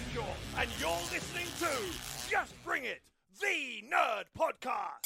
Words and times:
And 0.00 0.70
you're 0.80 0.96
listening 1.12 1.46
to 1.58 1.66
Just 2.30 2.54
Bring 2.64 2.84
It, 2.84 3.02
the 3.38 3.84
Nerd 3.86 4.32
Podcast. 4.32 5.04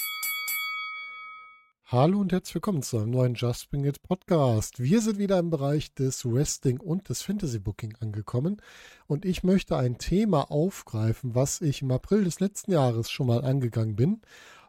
Hallo 1.86 2.20
und 2.20 2.30
herzlich 2.30 2.54
willkommen 2.54 2.82
zu 2.84 2.98
einem 2.98 3.10
neuen 3.10 3.34
Just 3.34 3.70
Bring 3.70 3.84
It 3.86 4.00
Podcast. 4.04 4.80
Wir 4.80 5.00
sind 5.00 5.18
wieder 5.18 5.40
im 5.40 5.50
Bereich 5.50 5.92
des 5.94 6.24
Wrestling 6.24 6.78
und 6.78 7.08
des 7.08 7.22
Fantasy 7.22 7.58
Booking 7.58 7.96
angekommen 7.98 8.62
und 9.08 9.24
ich 9.24 9.42
möchte 9.42 9.76
ein 9.76 9.98
Thema 9.98 10.52
aufgreifen, 10.52 11.34
was 11.34 11.60
ich 11.60 11.82
im 11.82 11.90
April 11.90 12.22
des 12.22 12.38
letzten 12.38 12.70
Jahres 12.70 13.10
schon 13.10 13.26
mal 13.26 13.44
angegangen 13.44 13.96
bin. 13.96 14.22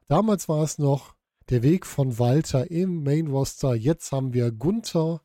Damals 0.08 0.50
war 0.50 0.64
es 0.64 0.80
noch 0.80 1.14
der 1.50 1.62
Weg 1.62 1.86
von 1.86 2.18
Walter 2.18 2.72
im 2.72 3.04
Main 3.04 3.28
Roster. 3.28 3.76
Jetzt 3.76 4.12
haben 4.12 4.34
wir 4.34 4.52
Gunther 4.52 5.22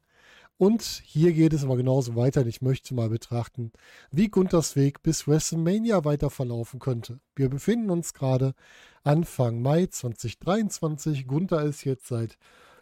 und 0.61 0.83
hier 1.07 1.33
geht 1.33 1.55
es 1.55 1.65
aber 1.65 1.79
genauso 1.79 2.17
weiter. 2.17 2.45
Ich 2.45 2.61
möchte 2.61 2.93
mal 2.93 3.09
betrachten, 3.09 3.73
wie 4.11 4.29
Gunthers 4.29 4.77
Weg 4.77 5.03
bis 5.03 5.27
WrestleMania 5.27 6.05
weiter 6.05 6.29
verlaufen 6.29 6.81
könnte. 6.81 7.19
Wir 7.35 7.49
befinden 7.49 7.89
uns 7.89 8.13
gerade 8.13 8.53
Anfang 9.03 9.63
Mai 9.63 9.87
2023. 9.87 11.27
Gunther 11.27 11.63
ist 11.63 11.85
jetzt 11.85 12.09
seit 12.09 12.37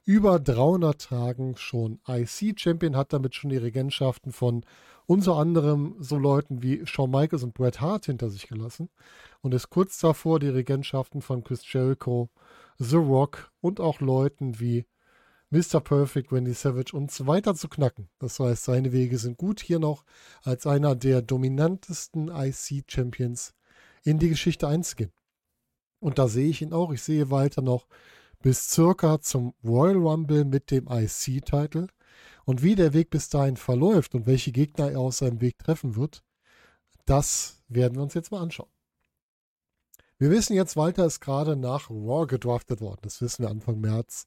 über 0.04 0.40
300 0.40 1.00
Tagen 1.00 1.54
schon 1.56 2.00
IC-Champion, 2.08 2.96
hat 2.96 3.12
damit 3.12 3.36
schon 3.36 3.50
die 3.50 3.58
Regentschaften 3.58 4.32
von 4.32 4.64
unter 5.06 5.36
anderem 5.36 5.94
so 6.00 6.18
Leuten 6.18 6.64
wie 6.64 6.84
Shawn 6.84 7.12
Michaels 7.12 7.44
und 7.44 7.54
Bret 7.54 7.80
Hart 7.80 8.06
hinter 8.06 8.28
sich 8.28 8.48
gelassen 8.48 8.88
und 9.40 9.54
ist 9.54 9.70
kurz 9.70 10.00
davor, 10.00 10.40
die 10.40 10.48
Regentschaften 10.48 11.22
von 11.22 11.44
Chris 11.44 11.62
Jericho, 11.72 12.28
The 12.78 12.96
Rock 12.96 13.52
und 13.60 13.78
auch 13.78 14.00
Leuten 14.00 14.58
wie 14.58 14.84
Mr. 15.50 15.80
Perfect, 15.80 16.30
Wendy 16.30 16.52
Savage 16.52 16.94
und 16.94 17.10
so 17.10 17.26
weiter 17.26 17.54
zu 17.54 17.68
knacken. 17.68 18.08
Das 18.18 18.38
heißt, 18.38 18.64
seine 18.64 18.92
Wege 18.92 19.18
sind 19.18 19.38
gut 19.38 19.60
hier 19.60 19.78
noch 19.78 20.04
als 20.42 20.66
einer 20.66 20.94
der 20.94 21.22
dominantesten 21.22 22.28
IC-Champions 22.28 23.54
in 24.02 24.18
die 24.18 24.28
Geschichte 24.28 24.68
einzugehen. 24.68 25.12
Und 26.00 26.18
da 26.18 26.28
sehe 26.28 26.48
ich 26.48 26.60
ihn 26.60 26.72
auch. 26.72 26.92
Ich 26.92 27.02
sehe 27.02 27.30
weiter 27.30 27.62
noch 27.62 27.86
bis 28.40 28.70
circa 28.70 29.20
zum 29.20 29.54
Royal 29.64 29.96
Rumble 29.96 30.44
mit 30.44 30.70
dem 30.70 30.86
IC-Title. 30.86 31.88
Und 32.44 32.62
wie 32.62 32.74
der 32.74 32.92
Weg 32.92 33.10
bis 33.10 33.28
dahin 33.28 33.56
verläuft 33.56 34.14
und 34.14 34.26
welche 34.26 34.52
Gegner 34.52 34.90
er 34.90 35.00
aus 35.00 35.18
seinem 35.18 35.40
Weg 35.40 35.58
treffen 35.58 35.96
wird, 35.96 36.22
das 37.04 37.62
werden 37.68 37.96
wir 37.96 38.02
uns 38.02 38.14
jetzt 38.14 38.30
mal 38.30 38.42
anschauen. 38.42 38.70
Wir 40.18 40.30
wissen 40.30 40.54
jetzt, 40.54 40.76
Walter 40.76 41.06
ist 41.06 41.20
gerade 41.20 41.56
nach 41.56 41.90
Raw 41.90 42.26
gedraftet 42.26 42.80
worden. 42.80 43.00
Das 43.02 43.20
wissen 43.20 43.44
wir 43.44 43.50
Anfang 43.50 43.80
März 43.80 44.26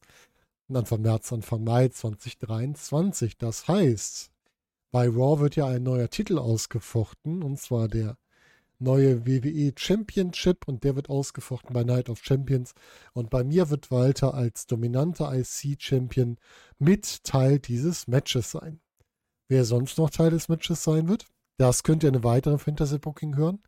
Anfang 0.75 1.01
März, 1.01 1.31
Anfang 1.33 1.63
Mai 1.63 1.87
2023. 1.89 3.37
Das 3.37 3.67
heißt, 3.67 4.31
bei 4.91 5.07
Raw 5.07 5.39
wird 5.39 5.55
ja 5.55 5.67
ein 5.67 5.83
neuer 5.83 6.09
Titel 6.09 6.37
ausgefochten, 6.37 7.43
und 7.43 7.59
zwar 7.59 7.87
der 7.87 8.17
neue 8.81 9.25
WWE 9.25 9.73
Championship 9.77 10.67
und 10.67 10.83
der 10.83 10.95
wird 10.95 11.09
ausgefochten 11.09 11.73
bei 11.73 11.83
Night 11.83 12.09
of 12.09 12.23
Champions. 12.23 12.73
Und 13.13 13.29
bei 13.29 13.43
mir 13.43 13.69
wird 13.69 13.91
Walter 13.91 14.33
als 14.33 14.65
dominanter 14.65 15.33
IC-Champion 15.33 16.37
mit 16.79 17.23
Teil 17.23 17.59
dieses 17.59 18.07
Matches 18.07 18.51
sein. 18.51 18.81
Wer 19.47 19.65
sonst 19.65 19.97
noch 19.97 20.09
Teil 20.09 20.31
des 20.31 20.49
Matches 20.49 20.83
sein 20.83 21.07
wird, 21.07 21.25
das 21.57 21.83
könnt 21.83 22.03
ihr 22.03 22.09
in 22.09 22.15
einem 22.15 22.23
weiteren 22.23 22.57
Fantasy 22.57 22.97
Booking 22.97 23.35
hören, 23.35 23.59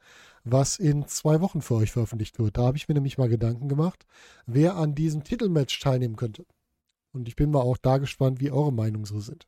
was 0.43 0.79
in 0.79 1.07
zwei 1.07 1.41
Wochen 1.41 1.61
für 1.61 1.75
euch 1.75 1.91
veröffentlicht 1.91 2.39
wird. 2.39 2.57
Da 2.57 2.63
habe 2.63 2.77
ich 2.77 2.87
mir 2.87 2.95
nämlich 2.95 3.17
mal 3.17 3.29
Gedanken 3.29 3.69
gemacht, 3.69 4.05
wer 4.45 4.75
an 4.75 4.95
diesem 4.95 5.23
Titelmatch 5.23 5.79
teilnehmen 5.79 6.15
könnte. 6.15 6.45
Und 7.13 7.27
ich 7.27 7.35
bin 7.35 7.51
mal 7.51 7.61
auch 7.61 7.77
da 7.77 7.97
gespannt, 7.97 8.41
wie 8.41 8.51
eure 8.51 8.73
Meinungen 8.73 9.05
so 9.05 9.19
sind. 9.19 9.47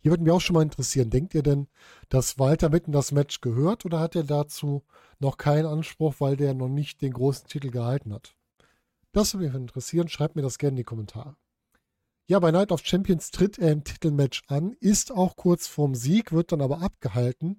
Hier 0.00 0.12
würde 0.12 0.22
mich 0.22 0.32
auch 0.32 0.40
schon 0.40 0.54
mal 0.54 0.62
interessieren, 0.62 1.10
denkt 1.10 1.34
ihr 1.34 1.42
denn, 1.42 1.66
dass 2.08 2.38
Walter 2.38 2.68
mitten 2.68 2.92
das 2.92 3.12
Match 3.12 3.40
gehört 3.40 3.84
oder 3.84 3.98
hat 3.98 4.14
er 4.14 4.24
dazu 4.24 4.84
noch 5.18 5.36
keinen 5.36 5.66
Anspruch, 5.66 6.14
weil 6.18 6.36
der 6.36 6.54
noch 6.54 6.68
nicht 6.68 7.02
den 7.02 7.12
großen 7.12 7.48
Titel 7.48 7.70
gehalten 7.70 8.12
hat? 8.12 8.36
Das 9.12 9.34
würde 9.34 9.46
mich 9.46 9.54
interessieren, 9.54 10.08
schreibt 10.08 10.36
mir 10.36 10.42
das 10.42 10.58
gerne 10.58 10.74
in 10.74 10.76
die 10.76 10.84
Kommentare. 10.84 11.36
Ja, 12.26 12.38
bei 12.38 12.50
Night 12.50 12.72
of 12.72 12.84
Champions 12.84 13.30
tritt 13.30 13.58
er 13.58 13.72
im 13.72 13.84
Titelmatch 13.84 14.42
an, 14.48 14.74
ist 14.80 15.10
auch 15.10 15.34
kurz 15.34 15.66
vorm 15.66 15.94
Sieg, 15.94 16.30
wird 16.30 16.52
dann 16.52 16.60
aber 16.60 16.82
abgehalten 16.82 17.58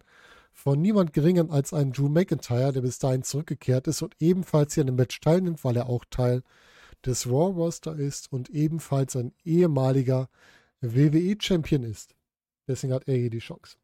von 0.54 0.82
niemand 0.82 1.14
geringem 1.14 1.52
als 1.52 1.74
einem 1.74 1.92
Drew 1.92 2.10
McIntyre, 2.10 2.74
der 2.74 2.82
bis 2.82 3.00
dahin 3.00 3.24
zurückgekehrt 3.24 3.88
ist 3.88 4.02
und 4.02 4.16
ebenfalls 4.20 4.74
hier 4.74 4.82
an 4.82 4.88
dem 4.88 4.96
Match 4.96 5.20
teilnimmt, 5.22 5.64
weil 5.64 5.78
er 5.78 5.88
auch 5.88 6.06
Teil 6.10 6.44
des 7.06 7.28
Raw 7.28 7.54
Roster 7.54 7.96
ist 7.96 8.32
und 8.32 8.50
ebenfalls 8.50 9.16
ein 9.16 9.34
ehemaliger 9.44 10.30
WWE-Champion 10.82 11.84
ist. 11.84 12.16
Deswegen 12.68 12.94
hat 12.94 13.08
er 13.08 13.16
hier 13.16 13.30
die 13.30 13.40
Chance. 13.40 13.78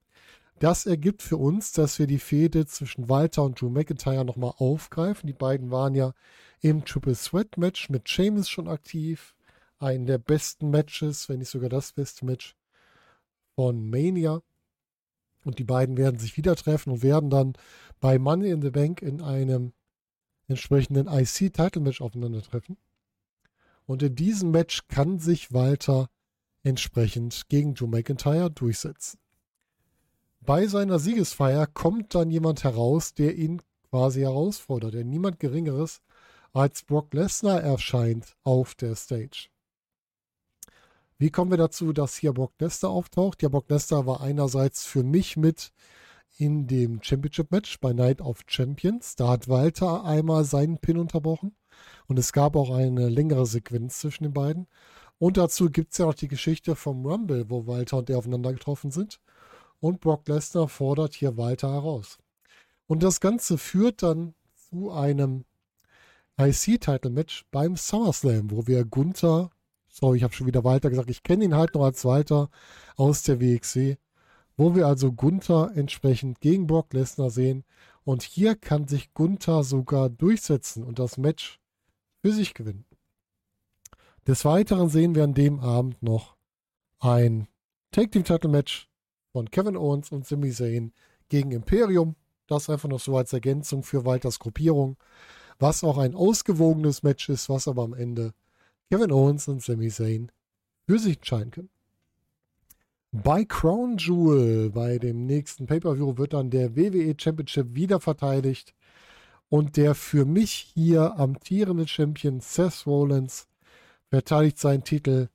Das 0.60 0.86
ergibt 0.86 1.22
für 1.22 1.38
uns, 1.38 1.74
dass 1.74 2.00
wir 2.00 2.08
die 2.08 2.20
Fehde 2.20 2.66
zwischen 2.66 3.10
Walter 3.10 3.44
und 3.44 3.60
Drew 3.60 3.70
McIntyre 3.70 4.24
nochmal 4.24 4.54
aufgreifen. 4.58 5.28
Die 5.28 5.34
beiden 5.34 5.70
waren 5.70 5.96
ja 5.96 6.14
im 6.62 6.86
Triple 6.86 7.16
Sweat 7.16 7.58
Match 7.58 7.90
mit 7.90 8.08
Sheamus 8.08 8.50
schon 8.50 8.70
aktiv. 8.70 9.36
Einen 9.80 10.06
der 10.06 10.18
besten 10.18 10.70
Matches, 10.70 11.28
wenn 11.28 11.40
nicht 11.40 11.50
sogar 11.50 11.70
das 11.70 11.92
beste 11.92 12.26
Match 12.26 12.56
von 13.56 13.90
Mania. 13.90 14.42
Und 15.44 15.60
die 15.60 15.66
beiden 15.66 15.98
werden 15.98 16.20
sich 16.20 16.38
wieder 16.38 16.56
treffen 16.56 16.92
und 16.92 17.04
werden 17.04 17.30
dann 17.30 17.54
bei 18.00 18.18
Money 18.18 18.50
in 18.50 18.62
the 18.62 18.70
Bank 18.70 19.02
in 19.02 19.22
einem 19.22 19.74
entsprechenden 20.48 21.08
IC-Title-Match 21.08 22.02
aufeinandertreffen. 22.02 22.78
Und 23.86 24.04
in 24.04 24.16
diesem 24.16 24.52
Match 24.52 24.88
kann 24.88 25.20
sich 25.20 25.54
Walter 25.54 26.10
entsprechend 26.64 27.48
gegen 27.50 27.76
Joe 27.76 27.90
McIntyre 27.90 28.50
durchsetzen. 28.50 29.20
Bei 30.42 30.68
seiner 30.68 31.00
Siegesfeier 31.00 31.68
kommt 31.68 32.14
dann 32.16 32.30
jemand 32.30 32.64
heraus, 32.64 33.14
der 33.14 33.36
ihn 33.36 33.62
quasi 33.90 34.22
herausfordert, 34.22 34.94
der 34.94 35.04
niemand 35.04 35.40
Geringeres 35.40 36.02
als 36.54 36.84
Brock 36.84 37.14
Lesnar 37.14 37.62
erscheint 37.62 38.36
auf 38.44 38.76
der 38.76 38.96
Stage. 38.96 39.50
Wie 41.18 41.30
kommen 41.30 41.52
wir 41.52 41.58
dazu, 41.58 41.94
dass 41.94 42.16
hier 42.16 42.34
Brock 42.34 42.54
Lesnar 42.60 42.92
auftaucht? 42.92 43.42
Ja, 43.42 43.50
Brock 43.50 43.70
Lesnar 43.70 44.06
war 44.06 44.22
einerseits 44.22 44.86
für 44.86 45.04
mich 45.04 45.38
mit 45.38 45.72
in 46.38 46.68
dem 46.68 47.02
Championship 47.02 47.52
Match 47.52 47.80
bei 47.80 47.94
Night 47.94 48.22
of 48.22 48.42
Champions. 48.48 49.16
Da 49.16 49.30
hat 49.30 49.48
Walter 49.48 50.04
einmal 50.04 50.44
seinen 50.44 50.78
Pin 50.78 50.98
unterbrochen. 50.98 51.56
Und 52.08 52.20
es 52.20 52.34
gab 52.34 52.56
auch 52.56 52.72
eine 52.72 53.10
längere 53.10 53.46
Sequenz 53.46 54.00
zwischen 54.00 54.24
den 54.24 54.34
beiden. 54.34 54.68
Und 55.18 55.38
dazu 55.38 55.70
gibt 55.70 55.94
es 55.94 55.98
ja 55.98 56.06
noch 56.06 56.14
die 56.14 56.28
Geschichte 56.28 56.76
vom 56.76 57.06
Rumble, 57.06 57.50
wo 57.50 57.68
Walter 57.68 57.98
und 57.98 58.10
er 58.10 58.18
aufeinander 58.18 58.54
getroffen 58.54 58.92
sind. 58.92 59.20
Und 59.80 60.02
Brock 60.02 60.28
Lesnar 60.28 60.68
fordert 60.68 61.14
hier 61.14 61.38
Walter 61.38 61.72
heraus. 61.72 62.18
Und 62.88 63.02
das 63.02 63.20
Ganze 63.20 63.58
führt 63.58 64.04
dann 64.04 64.36
zu 64.70 64.92
einem 64.92 65.46
IC-Title-Match 66.38 67.46
beim 67.52 67.76
SummerSlam, 67.78 68.52
wo 68.52 68.68
wir 68.68 68.84
Gunther, 68.84 69.50
sorry, 69.88 70.18
ich 70.18 70.24
habe 70.24 70.34
schon 70.34 70.48
wieder 70.48 70.64
Walter 70.64 70.90
gesagt, 70.90 71.10
ich 71.10 71.24
kenne 71.24 71.46
ihn 71.46 71.56
halt 71.56 71.76
noch 71.76 71.84
als 71.84 72.04
Walter 72.04 72.50
aus 72.98 73.24
der 73.24 73.40
WXW, 73.40 73.96
wo 74.58 74.76
wir 74.76 74.88
also 74.88 75.14
Gunther 75.14 75.72
entsprechend 75.76 76.42
gegen 76.42 76.68
Brock 76.68 76.94
Lesnar 76.94 77.30
sehen. 77.30 77.64
Und 78.04 78.22
hier 78.22 78.56
kann 78.56 78.88
sich 78.88 79.14
Gunther 79.14 79.64
sogar 79.64 80.10
durchsetzen 80.10 80.84
und 80.84 81.00
das 81.00 81.18
Match 81.18 81.60
für 82.26 82.32
sich 82.32 82.56
gewinnen. 82.56 82.86
Des 84.26 84.46
Weiteren 84.46 84.90
sehen 84.90 85.14
wir 85.14 85.24
an 85.24 85.36
dem 85.36 85.60
Abend 85.60 86.02
noch 86.02 86.36
ein 86.98 87.48
Take 87.92 88.10
Team 88.10 88.24
Title 88.24 88.50
Match 88.50 88.90
von 89.32 89.52
Kevin 89.52 89.78
Owens 89.78 90.12
und 90.12 90.26
Sami 90.26 90.50
Zayn 90.50 90.92
gegen 91.30 91.52
Imperium. 91.52 92.16
Das 92.48 92.68
einfach 92.68 92.90
noch 92.90 93.00
so 93.00 93.16
als 93.16 93.32
Ergänzung 93.32 93.84
für 93.84 94.06
Walters 94.06 94.40
Gruppierung, 94.40 94.98
was 95.60 95.84
auch 95.84 96.00
ein 96.00 96.16
ausgewogenes 96.16 97.04
Match 97.04 97.30
ist, 97.30 97.48
was 97.48 97.68
aber 97.68 97.84
am 97.84 97.94
Ende 97.94 98.34
Kevin 98.90 99.12
Owens 99.12 99.48
und 99.48 99.62
Sami 99.62 99.92
Zayn 99.92 100.32
für 100.88 100.98
sich 100.98 101.18
entscheiden 101.18 101.52
können. 101.52 101.70
Bei 103.12 103.46
Crown 103.46 103.98
Jewel, 103.98 104.72
bei 104.72 104.98
dem 104.98 105.28
nächsten 105.28 105.68
Pay-Per-View, 105.68 106.18
wird 106.18 106.34
dann 106.34 106.50
der 106.50 106.76
WWE 106.76 107.14
Championship 107.20 107.76
wieder 107.76 108.00
verteidigt 108.00 108.74
und 109.50 109.78
der 109.78 109.96
für 109.96 110.26
mich 110.26 110.72
hier 110.74 111.18
amtierende 111.18 111.88
Champion 111.88 112.40
Seth 112.40 112.86
Rollins 112.86 113.48
verteidigt 114.10 114.60
seinen 114.60 114.84
Titel 114.84 115.30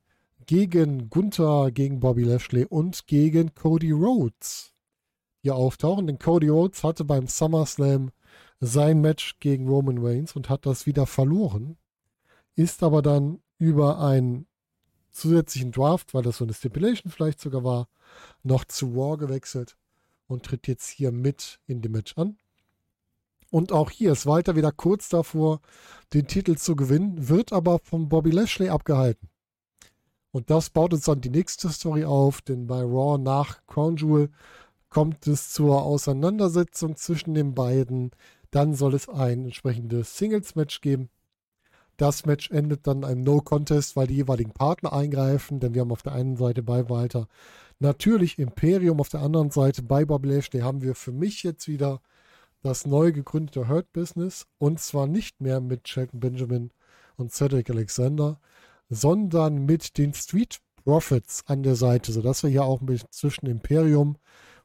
gegen 0.45 1.09
Gunther, 1.09 1.71
gegen 1.71 1.99
Bobby 1.99 2.23
Lashley 2.23 2.65
und 2.65 3.07
gegen 3.07 3.53
Cody 3.55 3.91
Rhodes 3.91 4.73
hier 5.41 5.55
auftauchen. 5.55 6.07
Denn 6.07 6.19
Cody 6.19 6.49
Rhodes 6.49 6.83
hatte 6.83 7.05
beim 7.05 7.27
SummerSlam 7.27 8.11
sein 8.59 9.01
Match 9.01 9.39
gegen 9.39 9.67
Roman 9.67 9.97
Reigns 9.99 10.35
und 10.35 10.49
hat 10.49 10.65
das 10.65 10.85
wieder 10.85 11.05
verloren. 11.05 11.77
Ist 12.55 12.83
aber 12.83 13.01
dann 13.01 13.41
über 13.57 13.99
einen 13.99 14.47
zusätzlichen 15.11 15.71
Draft, 15.71 16.13
weil 16.13 16.23
das 16.23 16.37
so 16.37 16.45
eine 16.45 16.53
Stipulation 16.53 17.11
vielleicht 17.11 17.39
sogar 17.39 17.63
war, 17.63 17.87
noch 18.43 18.65
zu 18.65 18.87
Raw 18.87 19.17
gewechselt 19.17 19.77
und 20.27 20.45
tritt 20.45 20.67
jetzt 20.67 20.87
hier 20.87 21.11
mit 21.11 21.59
in 21.67 21.81
dem 21.81 21.93
Match 21.93 22.17
an. 22.17 22.37
Und 23.51 23.73
auch 23.73 23.91
hier 23.91 24.13
ist 24.13 24.25
Walter 24.25 24.55
wieder 24.55 24.71
kurz 24.71 25.09
davor, 25.09 25.59
den 26.13 26.25
Titel 26.25 26.55
zu 26.55 26.75
gewinnen, 26.75 27.27
wird 27.29 27.51
aber 27.51 27.79
von 27.79 28.09
Bobby 28.09 28.31
Lashley 28.31 28.69
abgehalten. 28.69 29.29
Und 30.31 30.49
das 30.49 30.69
baut 30.69 30.93
uns 30.93 31.03
dann 31.03 31.19
die 31.19 31.29
nächste 31.29 31.67
Story 31.69 32.05
auf, 32.05 32.41
denn 32.41 32.65
bei 32.65 32.81
Raw 32.81 33.17
nach 33.21 33.59
Crown 33.67 33.97
Jewel 33.97 34.29
kommt 34.89 35.27
es 35.27 35.49
zur 35.49 35.83
Auseinandersetzung 35.83 36.95
zwischen 36.95 37.33
den 37.33 37.53
beiden. 37.53 38.11
Dann 38.51 38.73
soll 38.73 38.93
es 38.93 39.09
ein 39.09 39.43
entsprechendes 39.43 40.17
Singles-Match 40.17 40.79
geben. 40.79 41.09
Das 41.97 42.25
Match 42.25 42.49
endet 42.51 42.87
dann 42.87 43.03
einem 43.03 43.21
No-Contest, 43.21 43.97
weil 43.97 44.07
die 44.07 44.15
jeweiligen 44.15 44.51
Partner 44.53 44.93
eingreifen, 44.93 45.59
denn 45.59 45.73
wir 45.73 45.81
haben 45.81 45.91
auf 45.91 46.03
der 46.03 46.13
einen 46.13 46.37
Seite 46.37 46.63
bei 46.63 46.89
Walter 46.89 47.27
natürlich 47.79 48.39
Imperium, 48.39 49.01
auf 49.01 49.09
der 49.09 49.21
anderen 49.21 49.51
Seite 49.51 49.83
bei 49.83 50.05
Bobby 50.05 50.29
Lashley 50.29 50.61
haben 50.61 50.81
wir 50.81 50.95
für 50.95 51.11
mich 51.11 51.43
jetzt 51.43 51.67
wieder 51.67 52.01
das 52.61 52.85
neu 52.85 53.11
gegründete 53.11 53.67
Hurt 53.67 53.91
Business 53.93 54.45
und 54.57 54.79
zwar 54.79 55.07
nicht 55.07 55.41
mehr 55.41 55.61
mit 55.61 55.87
Shelton 55.87 56.19
Benjamin 56.19 56.71
und 57.17 57.31
Cedric 57.31 57.69
Alexander, 57.69 58.39
sondern 58.89 59.65
mit 59.65 59.97
den 59.97 60.13
Street 60.13 60.59
Profits 60.83 61.43
an 61.47 61.63
der 61.63 61.75
Seite, 61.75 62.11
sodass 62.11 62.43
wir 62.43 62.49
hier 62.49 62.63
auch 62.63 62.81
mit 62.81 63.05
zwischen 63.11 63.45
Imperium 63.45 64.17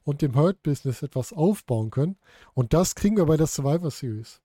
und 0.04 0.22
dem 0.22 0.34
Hurt 0.34 0.62
Business 0.62 1.02
etwas 1.02 1.32
aufbauen 1.32 1.90
können. 1.90 2.16
Und 2.54 2.72
das 2.72 2.94
kriegen 2.94 3.16
wir 3.16 3.26
bei 3.26 3.36
der 3.36 3.46
Survivor 3.46 3.90
Series. 3.90 4.40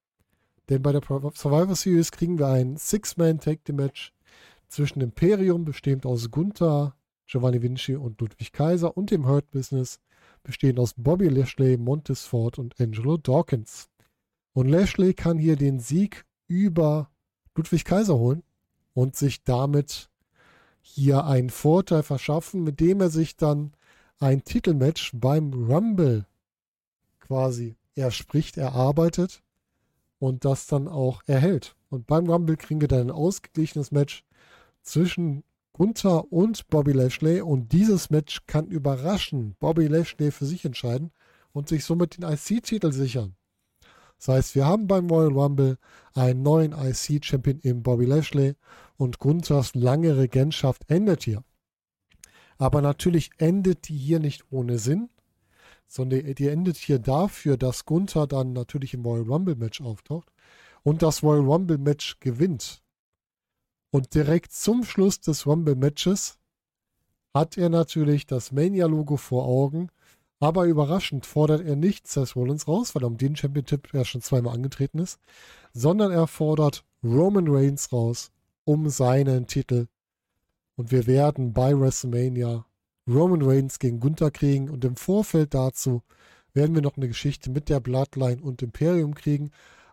Denn 0.69 0.81
bei 0.81 0.92
der 0.92 1.01
Survivor 1.01 1.75
Series 1.75 2.12
kriegen 2.12 2.39
wir 2.39 2.48
ein 2.48 2.77
Six-Man-Tag-Match 2.77 4.13
zwischen 4.68 5.01
Imperium, 5.01 5.65
bestehend 5.65 6.06
aus 6.06 6.31
Gunther, 6.31 6.95
Giovanni 7.27 7.62
Vinci 7.62 7.95
und 7.95 8.19
Ludwig 8.21 8.53
Kaiser, 8.53 8.95
und 8.95 9.12
dem 9.12 9.27
Hurt 9.27 9.50
Business, 9.51 10.00
bestehend 10.43 10.79
aus 10.79 10.93
Bobby 10.97 11.27
Lashley, 11.27 11.77
Montes 11.77 12.25
Ford 12.25 12.57
und 12.57 12.79
Angelo 12.79 13.17
Dawkins. 13.17 13.89
Und 14.53 14.67
Lashley 14.67 15.13
kann 15.13 15.38
hier 15.38 15.55
den 15.55 15.79
Sieg 15.79 16.25
über 16.47 17.09
Ludwig 17.55 17.85
Kaiser 17.85 18.17
holen 18.17 18.43
und 18.93 19.15
sich 19.15 19.43
damit 19.43 20.09
hier 20.81 21.25
einen 21.25 21.49
Vorteil 21.49 22.03
verschaffen, 22.03 22.63
mit 22.63 22.79
dem 22.79 23.01
er 23.01 23.09
sich 23.09 23.38
dann 23.38 23.73
ein 24.19 24.43
Titelmatch 24.43 25.11
beim 25.13 25.53
Rumble 25.53 26.25
quasi 27.19 27.75
erspricht, 27.95 28.57
erarbeitet 28.57 29.41
und 30.19 30.45
das 30.45 30.67
dann 30.67 30.88
auch 30.88 31.21
erhält. 31.25 31.75
Und 31.89 32.07
beim 32.07 32.29
Rumble 32.29 32.57
kriegen 32.57 32.81
wir 32.81 32.88
dann 32.88 33.07
ein 33.07 33.11
ausgeglichenes 33.11 33.91
Match 33.91 34.23
zwischen 34.81 35.43
Gunther 35.73 36.31
und 36.31 36.68
Bobby 36.68 36.91
Lashley 36.91 37.41
und 37.41 37.71
dieses 37.71 38.09
Match 38.09 38.45
kann 38.45 38.68
überraschen 38.68 39.56
Bobby 39.59 39.88
Lashley 39.88 40.31
für 40.31 40.45
sich 40.45 40.65
entscheiden 40.65 41.12
und 41.53 41.69
sich 41.69 41.85
somit 41.85 42.18
den 42.18 42.23
IC-Titel 42.23 42.91
sichern. 42.91 43.35
Das 44.18 44.27
heißt, 44.27 44.56
wir 44.56 44.65
haben 44.65 44.88
beim 44.88 45.09
Royal 45.09 45.31
Rumble 45.31 45.77
einen 46.13 46.44
neuen 46.44 46.73
IC-Champion 46.73 47.59
im 47.62 47.81
Bobby 47.83 48.06
Lashley 48.06 48.56
und 48.97 49.18
Gunthers 49.18 49.73
lange 49.73 50.18
Regentschaft 50.18 50.83
endet 50.89 51.23
hier. 51.23 51.44
Aber 52.57 52.81
natürlich 52.81 53.31
endet 53.38 53.88
die 53.88 53.97
hier 53.97 54.19
nicht 54.19 54.51
ohne 54.51 54.77
Sinn, 54.77 55.09
sondern 55.88 56.35
die 56.35 56.47
endet 56.47 56.77
hier 56.77 57.00
dafür, 57.00 57.57
dass 57.57 57.85
Gunther 57.85 58.27
dann 58.27 58.53
natürlich 58.53 58.94
im 58.94 59.03
Royal 59.03 59.25
Rumble 59.25 59.56
Match 59.56 59.81
auftaucht 59.81 60.31
und 60.83 61.01
das 61.01 61.24
Royal 61.24 61.44
Rumble 61.44 61.79
Match 61.79 62.19
gewinnt. 62.19 62.83
Und 63.91 64.15
direkt 64.15 64.53
zum 64.53 64.83
Schluss 64.83 65.19
des 65.19 65.45
Rumble 65.45 65.75
Matches 65.75 66.39
hat 67.33 67.57
er 67.57 67.69
natürlich 67.69 68.25
das 68.25 68.51
Mania-Logo 68.51 69.17
vor 69.17 69.45
Augen, 69.45 69.89
aber 70.39 70.65
überraschend 70.65 71.25
fordert 71.25 71.61
er 71.61 71.75
nicht 71.75 72.07
Seth 72.07 72.35
Rollins 72.35 72.67
raus, 72.67 72.95
weil 72.95 73.03
er 73.03 73.07
um 73.07 73.17
den 73.17 73.35
Championship 73.35 73.93
ja 73.93 74.03
schon 74.03 74.21
zweimal 74.21 74.55
angetreten 74.55 74.99
ist, 74.99 75.19
sondern 75.73 76.11
er 76.11 76.27
fordert 76.27 76.83
Roman 77.03 77.47
Reigns 77.47 77.91
raus 77.91 78.31
um 78.63 78.89
seinen 78.89 79.47
Titel. 79.47 79.88
Und 80.75 80.91
wir 80.91 81.05
werden 81.05 81.53
bei 81.53 81.77
WrestleMania 81.77 82.65
Roman 83.07 83.41
Reigns 83.41 83.79
gegen 83.79 83.99
Gunther 83.99 84.31
kriegen. 84.31 84.69
Und 84.69 84.85
im 84.85 84.95
Vorfeld 84.95 85.53
dazu 85.53 86.01
werden 86.53 86.75
wir 86.75 86.81
noch 86.81 86.97
eine 86.97 87.07
Geschichte 87.07 87.49
mit 87.49 87.69
der 87.69 87.79
Bloodline 87.79 88.41
und 88.41 88.61
Imperium 88.61 89.15
kriegen, 89.15 89.51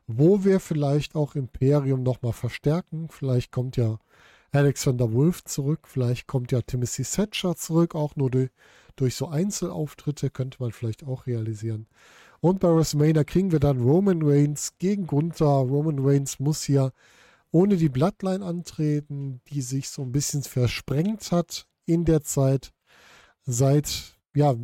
wo 0.08 0.42
wir 0.42 0.58
vielleicht 0.58 1.14
auch 1.14 1.36
Imperium 1.36 2.02
nochmal 2.02 2.32
verstärken. 2.32 3.08
Vielleicht 3.10 3.52
kommt 3.52 3.76
ja 3.76 3.98
Alexander 4.50 5.12
Wolf 5.12 5.44
zurück, 5.44 5.86
vielleicht 5.86 6.26
kommt 6.26 6.50
ja 6.50 6.62
Timothy 6.62 7.04
Thatcher 7.04 7.54
zurück, 7.54 7.94
auch 7.94 8.16
nur 8.16 8.30
durch, 8.30 8.50
durch 8.96 9.14
so 9.14 9.28
Einzelauftritte 9.28 10.30
könnte 10.30 10.56
man 10.60 10.72
vielleicht 10.72 11.04
auch 11.04 11.26
realisieren. 11.26 11.86
Und 12.40 12.60
bei 12.60 12.74
WrestleMania 12.74 13.24
kriegen 13.24 13.52
wir 13.52 13.60
dann 13.60 13.80
Roman 13.80 14.22
Reigns 14.22 14.78
gegen 14.78 15.06
Gunther. 15.06 15.44
Roman 15.44 15.98
Reigns 15.98 16.38
muss 16.40 16.62
hier 16.62 16.92
ohne 17.50 17.76
die 17.76 17.88
Bloodline 17.88 18.44
antreten, 18.44 19.40
die 19.48 19.60
sich 19.60 19.88
so 19.90 20.02
ein 20.02 20.12
bisschen 20.12 20.42
versprengt 20.42 21.32
hat 21.32 21.66
in 21.84 22.04
der 22.04 22.22
Zeit 22.22 22.72
seit, 23.44 24.16
ja, 24.34 24.54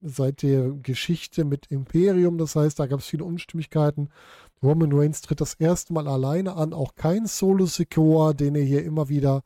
seit 0.00 0.42
der 0.42 0.70
Geschichte 0.70 1.44
mit 1.44 1.66
Imperium. 1.68 2.38
Das 2.38 2.54
heißt, 2.54 2.78
da 2.78 2.86
gab 2.86 3.00
es 3.00 3.06
viele 3.06 3.24
Unstimmigkeiten. 3.24 4.10
Roman 4.62 4.92
Reigns 4.92 5.20
tritt 5.22 5.40
das 5.40 5.54
erste 5.54 5.92
Mal 5.92 6.06
alleine 6.06 6.54
an, 6.54 6.72
auch 6.72 6.94
kein 6.94 7.26
Solo 7.26 7.66
Secure, 7.66 8.34
den 8.34 8.54
er 8.54 8.62
hier 8.62 8.84
immer 8.84 9.08
wieder 9.08 9.42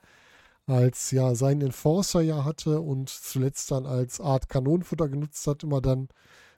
als 0.67 1.11
ja 1.13 1.35
seinen 1.35 1.63
Enforcer 1.63 2.21
ja 2.21 2.45
hatte 2.45 2.81
und 2.81 3.09
zuletzt 3.09 3.71
dann 3.71 3.87
als 3.87 4.21
Art 4.21 4.49
Kanonenfutter 4.49 5.09
genutzt 5.09 5.47
hat, 5.47 5.63
immer 5.63 5.81
dann, 5.81 6.09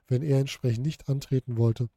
wenn 0.07 0.23
er 0.23 0.39
entsprechend 0.39 0.85
nicht 0.85 1.09
antreten 1.09 1.57
wollte. 1.57 1.89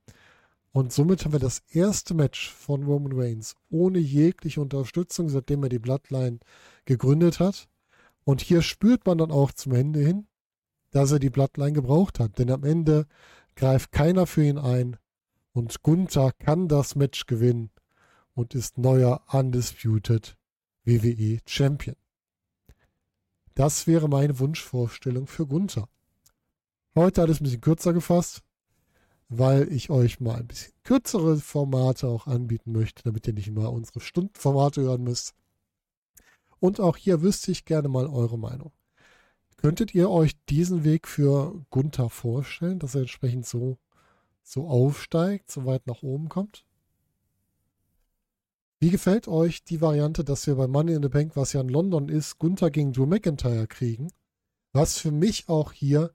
Und 0.73 0.93
somit 0.93 1.25
haben 1.25 1.33
wir 1.33 1.39
das 1.39 1.63
erste 1.71 2.15
Match 2.15 2.51
von 2.51 2.85
Roman 2.85 3.13
Reigns 3.13 3.57
ohne 3.71 3.99
jegliche 3.99 4.61
Unterstützung, 4.61 5.29
seitdem 5.29 5.63
er 5.65 5.69
die 5.69 5.79
Bloodline 5.79 6.39
gegründet 6.87 7.41
hat. 7.41 7.69
Und 8.25 8.41
hier 8.41 8.63
spürt 8.63 9.05
man 9.07 9.19
dann 9.19 9.31
auch 9.31 9.53
zum 9.53 9.73
Ende 9.73 10.01
hin, 10.01 10.27
dass 10.91 11.13
er 11.13 11.19
die 11.19 11.31
Bloodline 11.31 11.73
gebraucht 11.73 12.21
hat. 12.21 12.39
Denn 12.39 12.51
am 12.51 12.65
Ende 12.65 13.07
greift 13.55 13.93
keiner 13.93 14.27
für 14.27 14.45
ihn 14.45 14.59
ein. 14.59 14.97
Und 15.53 15.83
Gunther 15.83 16.33
kann 16.39 16.69
das 16.69 16.95
Match 16.95 17.27
gewinnen 17.27 17.71
und 18.35 18.55
ist 18.55 18.79
neuer 18.79 19.23
Undisputed 19.31 20.37
WWE 20.85 21.41
Champion. 21.47 21.97
Das 23.55 23.87
wäre 23.87 24.09
meine 24.09 24.39
Wunschvorstellung 24.39 25.27
für 25.27 25.47
Gunther. 25.47 25.89
Heute 26.95 27.23
hat 27.23 27.29
es 27.29 27.41
ein 27.41 27.45
bisschen 27.45 27.61
kürzer 27.61 27.93
gefasst 27.93 28.43
weil 29.35 29.73
ich 29.73 29.89
euch 29.89 30.21
mal 30.21 30.37
ein 30.41 30.47
bisschen 30.47 30.75
kürzere 30.85 31.39
Formate 31.39 32.07
auch 32.07 32.27
anbieten 32.27 32.73
möchte, 32.73 33.03
damit 33.03 33.27
ihr 33.27 33.33
nicht 33.33 33.49
immer 33.49 33.73
unsere 33.73 34.01
Stundenformate 34.01 34.83
hören 34.83 35.03
müsst. 35.03 35.35
Und 36.61 36.81
auch 36.81 36.97
hier 36.99 37.23
wüsste 37.23 37.51
ich 37.51 37.65
gerne 37.65 37.89
mal 37.89 38.07
eure 38.07 38.39
Meinung. 38.39 38.73
Könntet 39.57 39.95
ihr 39.95 40.11
euch 40.11 40.33
diesen 40.51 40.85
Weg 40.85 41.09
für 41.09 41.65
Gunther 41.71 42.11
vorstellen, 42.11 42.79
dass 42.79 42.95
er 42.95 43.03
entsprechend 43.03 43.47
so, 43.47 43.79
so 44.43 44.69
aufsteigt, 44.69 45.51
so 45.51 45.65
weit 45.65 45.87
nach 45.87 46.03
oben 46.03 46.29
kommt? 46.29 46.65
Wie 48.81 48.91
gefällt 48.91 49.29
euch 49.29 49.63
die 49.63 49.81
Variante, 49.81 50.25
dass 50.25 50.47
wir 50.47 50.57
bei 50.57 50.67
Money 50.67 50.95
in 50.95 51.03
the 51.03 51.09
Bank, 51.09 51.37
was 51.37 51.53
ja 51.53 51.61
in 51.61 51.69
London 51.69 52.09
ist, 52.09 52.39
Gunther 52.39 52.71
gegen 52.71 52.93
Drew 52.93 53.07
McIntyre 53.07 53.69
kriegen? 53.69 54.11
Was 54.73 54.99
für 54.99 55.13
mich 55.13 55.49
auch 55.49 55.73
hier 55.73 56.13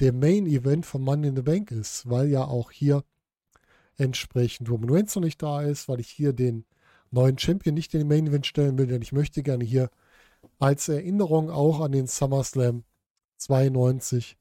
der 0.00 0.12
Main 0.12 0.46
Event 0.46 0.84
von 0.84 1.02
Money 1.02 1.28
in 1.28 1.36
the 1.36 1.42
Bank 1.42 1.70
ist, 1.70 2.08
weil 2.08 2.28
ja 2.28 2.44
auch 2.44 2.70
hier 2.70 3.04
entsprechend 3.96 4.70
Roman 4.70 4.90
Reigns 4.90 5.14
noch 5.14 5.22
nicht 5.22 5.42
da 5.42 5.62
ist, 5.62 5.88
weil 5.88 6.00
ich 6.00 6.08
hier 6.08 6.32
den 6.32 6.64
neuen 7.10 7.38
Champion 7.38 7.74
nicht 7.74 7.94
in 7.94 8.00
den 8.00 8.08
Main 8.08 8.26
Event 8.26 8.46
stellen 8.46 8.78
will, 8.78 8.86
denn 8.86 9.02
ich 9.02 9.12
möchte 9.12 9.42
gerne 9.42 9.64
hier 9.64 9.90
als 10.58 10.88
Erinnerung 10.88 11.50
auch 11.50 11.80
an 11.80 11.92
den 11.92 12.06
SummerSlam 12.06 12.84
92 13.36 14.36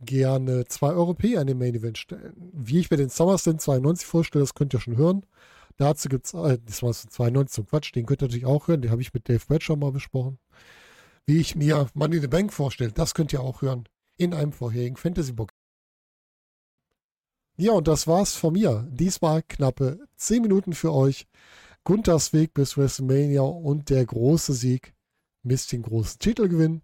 gerne 0.00 0.66
zwei 0.66 0.92
Europäer 0.92 1.40
in 1.40 1.46
den 1.46 1.58
Main 1.58 1.74
Event 1.74 1.98
stellen. 1.98 2.50
Wie 2.52 2.78
ich 2.78 2.90
mir 2.90 2.96
den 2.96 3.10
SummerSlam 3.10 3.58
92 3.58 4.06
vorstelle, 4.06 4.42
das 4.42 4.54
könnt 4.54 4.74
ihr 4.74 4.80
schon 4.80 4.96
hören. 4.96 5.26
Dazu 5.76 6.08
gibt 6.08 6.26
es, 6.26 6.34
äh, 6.34 6.58
das 6.64 6.82
war 6.82 6.92
92 6.92 7.54
zum 7.54 7.66
Quatsch, 7.66 7.94
den 7.94 8.06
könnt 8.06 8.22
ihr 8.22 8.26
natürlich 8.26 8.46
auch 8.46 8.68
hören, 8.68 8.82
den 8.82 8.90
habe 8.90 9.02
ich 9.02 9.14
mit 9.14 9.28
Dave 9.28 9.44
Bradshaw 9.46 9.76
mal 9.76 9.92
besprochen. 9.92 10.38
Wie 11.26 11.38
ich 11.38 11.54
mir 11.54 11.88
Money 11.94 12.16
in 12.16 12.22
the 12.22 12.28
Bank 12.28 12.52
vorstelle, 12.52 12.92
das 12.92 13.14
könnt 13.14 13.32
ihr 13.32 13.40
auch 13.40 13.62
hören 13.62 13.84
in 14.16 14.34
einem 14.34 14.52
vorherigen 14.52 14.96
Fantasy-Book. 14.96 15.50
Ja, 17.56 17.72
und 17.72 17.88
das 17.88 18.06
war's 18.06 18.34
von 18.34 18.54
mir. 18.54 18.86
Diesmal 18.90 19.42
knappe 19.42 20.00
10 20.16 20.42
Minuten 20.42 20.72
für 20.72 20.92
euch. 20.92 21.26
Gunthers 21.84 22.32
Weg 22.32 22.54
bis 22.54 22.76
WrestleMania 22.76 23.42
und 23.42 23.90
der 23.90 24.04
große 24.04 24.52
Sieg 24.52 24.94
misst 25.42 25.72
den 25.72 25.82
großen 25.82 26.18
Titelgewinn. 26.18 26.82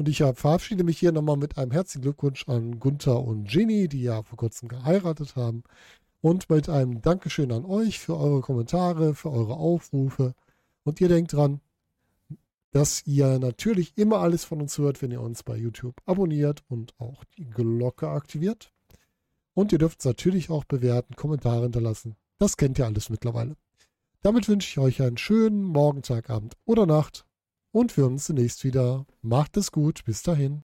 Und 0.00 0.08
ich 0.08 0.16
verabschiede 0.16 0.82
mich 0.82 0.98
hier 0.98 1.12
nochmal 1.12 1.36
mit 1.36 1.58
einem 1.58 1.72
herzlichen 1.72 2.00
Glückwunsch 2.00 2.48
an 2.48 2.80
Gunther 2.80 3.22
und 3.22 3.46
Ginny, 3.46 3.86
die 3.86 4.00
ja 4.00 4.22
vor 4.22 4.38
kurzem 4.38 4.66
geheiratet 4.66 5.36
haben. 5.36 5.62
Und 6.22 6.48
mit 6.48 6.70
einem 6.70 7.02
Dankeschön 7.02 7.52
an 7.52 7.66
euch 7.66 7.98
für 7.98 8.16
eure 8.16 8.40
Kommentare, 8.40 9.14
für 9.14 9.30
eure 9.30 9.58
Aufrufe. 9.58 10.32
Und 10.84 11.02
ihr 11.02 11.08
denkt 11.08 11.34
dran, 11.34 11.60
dass 12.70 13.06
ihr 13.06 13.38
natürlich 13.38 13.92
immer 13.98 14.20
alles 14.20 14.46
von 14.46 14.62
uns 14.62 14.78
hört, 14.78 15.02
wenn 15.02 15.10
ihr 15.10 15.20
uns 15.20 15.42
bei 15.42 15.58
YouTube 15.58 16.00
abonniert 16.06 16.62
und 16.68 16.94
auch 16.98 17.22
die 17.36 17.50
Glocke 17.50 18.08
aktiviert. 18.08 18.72
Und 19.52 19.70
ihr 19.70 19.78
dürft 19.78 19.98
es 19.98 20.06
natürlich 20.06 20.48
auch 20.48 20.64
bewerten, 20.64 21.14
Kommentare 21.14 21.64
hinterlassen. 21.64 22.16
Das 22.38 22.56
kennt 22.56 22.78
ihr 22.78 22.86
alles 22.86 23.10
mittlerweile. 23.10 23.54
Damit 24.22 24.48
wünsche 24.48 24.66
ich 24.66 24.78
euch 24.78 25.02
einen 25.02 25.18
schönen 25.18 25.62
Morgen, 25.62 26.00
Tag, 26.00 26.30
Abend 26.30 26.56
oder 26.64 26.86
Nacht 26.86 27.26
und 27.72 27.96
wir 27.96 28.04
hören 28.04 28.14
uns 28.14 28.26
demnächst 28.26 28.64
wieder. 28.64 29.06
Macht 29.22 29.56
es 29.56 29.72
gut, 29.72 30.04
bis 30.04 30.22
dahin. 30.22 30.62